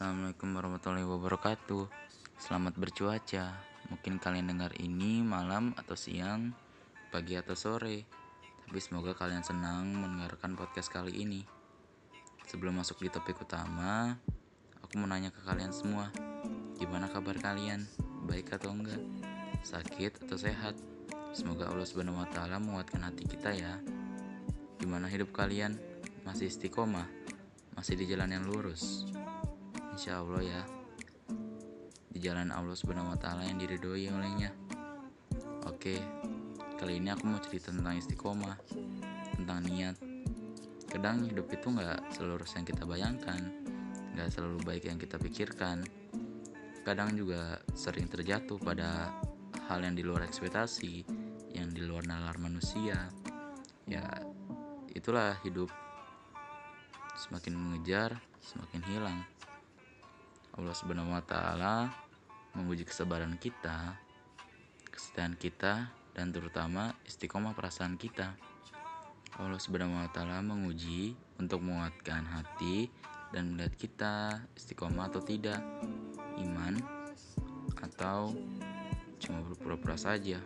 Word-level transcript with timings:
Assalamualaikum 0.00 0.56
warahmatullahi 0.56 1.04
wabarakatuh 1.04 1.84
Selamat 2.40 2.72
bercuaca 2.72 3.52
Mungkin 3.92 4.16
kalian 4.16 4.48
dengar 4.48 4.72
ini 4.80 5.20
malam 5.20 5.76
atau 5.76 5.92
siang 5.92 6.56
Pagi 7.12 7.36
atau 7.36 7.52
sore 7.52 8.08
Tapi 8.64 8.80
semoga 8.80 9.12
kalian 9.12 9.44
senang 9.44 9.92
mendengarkan 9.92 10.56
podcast 10.56 10.88
kali 10.88 11.20
ini 11.20 11.44
Sebelum 12.48 12.80
masuk 12.80 13.04
di 13.04 13.12
topik 13.12 13.44
utama 13.44 14.16
Aku 14.80 14.96
mau 14.96 15.04
nanya 15.04 15.28
ke 15.28 15.44
kalian 15.44 15.68
semua 15.68 16.08
Gimana 16.80 17.04
kabar 17.12 17.36
kalian? 17.36 17.84
Baik 18.24 18.56
atau 18.56 18.72
enggak? 18.72 19.04
Sakit 19.60 20.24
atau 20.24 20.40
sehat? 20.40 20.80
Semoga 21.36 21.68
Allah 21.68 21.84
Subhanahu 21.84 22.24
wa 22.24 22.28
taala 22.32 22.56
menguatkan 22.56 23.04
hati 23.04 23.28
kita 23.28 23.52
ya. 23.52 23.76
Gimana 24.80 25.12
hidup 25.12 25.28
kalian? 25.36 25.76
Masih 26.24 26.48
istiqomah? 26.48 27.04
Masih 27.76 28.00
di 28.00 28.08
jalan 28.08 28.32
yang 28.32 28.48
lurus? 28.48 29.04
Insya 29.90 30.22
Allah 30.22 30.42
ya 30.42 30.62
di 32.10 32.18
jalan 32.18 32.50
Allah 32.50 32.74
Subhanahu 32.74 33.14
Wa 33.14 33.18
Taala 33.18 33.46
yang 33.46 33.58
diridhoi 33.62 34.10
olehnya. 34.10 34.50
Oke, 35.70 35.98
kali 36.76 36.98
ini 36.98 37.14
aku 37.14 37.30
mau 37.30 37.38
cerita 37.38 37.70
tentang 37.70 37.94
istiqomah, 37.96 38.58
tentang 39.38 39.62
niat. 39.66 39.96
Kadang 40.90 41.30
hidup 41.30 41.46
itu 41.54 41.70
nggak 41.70 42.10
selurus 42.18 42.58
yang 42.58 42.66
kita 42.66 42.82
bayangkan, 42.82 43.38
nggak 44.18 44.28
selalu 44.34 44.58
baik 44.66 44.90
yang 44.90 44.98
kita 44.98 45.16
pikirkan. 45.22 45.86
Kadang 46.82 47.14
juga 47.14 47.62
sering 47.78 48.10
terjatuh 48.10 48.58
pada 48.58 49.14
hal 49.70 49.86
yang 49.86 49.94
di 49.94 50.02
luar 50.02 50.26
ekspektasi, 50.26 51.06
yang 51.54 51.70
di 51.70 51.86
luar 51.86 52.02
nalar 52.10 52.34
manusia. 52.42 53.06
Ya, 53.86 54.02
itulah 54.90 55.38
hidup. 55.46 55.70
Semakin 57.14 57.54
mengejar, 57.54 58.18
semakin 58.42 58.80
hilang. 58.90 59.18
Allah 60.60 60.76
Subhanahu 60.76 61.16
wa 61.16 61.24
taala 61.24 61.88
menguji 62.52 62.84
kesabaran 62.84 63.40
kita, 63.40 63.96
kesetiaan 64.92 65.32
kita 65.32 65.88
dan 66.12 66.36
terutama 66.36 66.92
istiqomah 67.08 67.56
perasaan 67.56 67.96
kita. 67.96 68.36
Allah 69.40 69.56
Subhanahu 69.56 70.04
wa 70.04 70.12
taala 70.12 70.44
menguji 70.44 71.16
untuk 71.40 71.64
menguatkan 71.64 72.28
hati 72.28 72.92
dan 73.32 73.56
melihat 73.56 73.72
kita 73.80 74.14
istiqomah 74.52 75.08
atau 75.08 75.24
tidak, 75.24 75.64
iman 76.44 76.76
atau 77.80 78.36
cuma 79.16 79.40
berpura-pura 79.48 79.96
saja. 79.96 80.44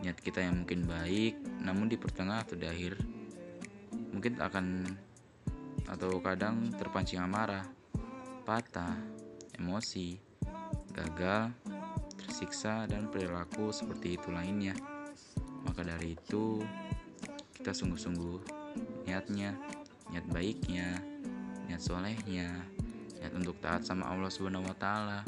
Niat 0.00 0.16
kita 0.24 0.40
yang 0.40 0.64
mungkin 0.64 0.88
baik, 0.88 1.36
namun 1.60 1.92
di 1.92 2.00
pertengahan 2.00 2.48
atau 2.48 2.56
di 2.56 2.64
akhir 2.64 2.96
mungkin 4.16 4.40
akan 4.40 4.88
atau 5.84 6.16
kadang 6.24 6.72
terpancing 6.80 7.20
amarah 7.20 7.79
patah, 8.50 8.98
emosi, 9.62 10.18
gagal, 10.90 11.54
tersiksa, 12.18 12.82
dan 12.90 13.06
perilaku 13.06 13.70
seperti 13.70 14.18
itu 14.18 14.26
lainnya. 14.34 14.74
Maka 15.62 15.86
dari 15.86 16.18
itu, 16.18 16.58
kita 17.54 17.70
sungguh-sungguh 17.70 18.42
niatnya, 19.06 19.54
niat 20.10 20.26
baiknya, 20.34 20.98
niat 21.70 21.78
solehnya, 21.78 22.50
niat 23.22 23.30
untuk 23.38 23.54
taat 23.62 23.86
sama 23.86 24.10
Allah 24.10 24.26
Subhanahu 24.26 24.66
wa 24.66 24.74
Ta'ala, 24.74 25.22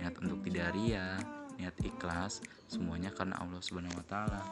niat 0.00 0.16
untuk 0.24 0.40
tidak 0.48 0.72
ria, 0.72 1.20
niat 1.60 1.76
ikhlas, 1.84 2.40
semuanya 2.72 3.12
karena 3.12 3.36
Allah 3.36 3.60
Subhanahu 3.60 4.00
wa 4.00 4.06
Ta'ala. 4.08 4.42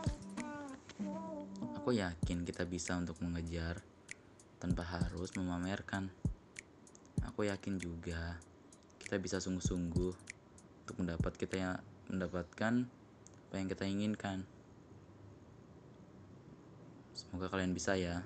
Aku 1.80 1.96
yakin 1.96 2.44
kita 2.44 2.68
bisa 2.68 3.00
untuk 3.00 3.16
mengejar 3.24 3.80
tanpa 4.61 4.84
harus 4.84 5.33
memamerkan 5.41 6.12
aku 7.34 7.50
yakin 7.50 7.82
juga 7.82 8.38
kita 9.02 9.18
bisa 9.18 9.42
sungguh-sungguh 9.42 10.14
untuk 10.86 10.96
mendapat 11.02 11.34
kita 11.34 11.58
yang 11.58 11.74
mendapatkan 12.06 12.86
apa 12.86 13.55
yang 13.58 13.67
kita 13.67 13.90
inginkan. 13.90 14.46
Semoga 17.11 17.50
kalian 17.50 17.74
bisa 17.74 17.98
ya. 17.98 18.22